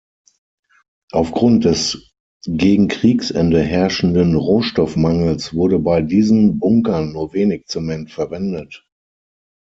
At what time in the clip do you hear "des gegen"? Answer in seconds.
1.63-2.87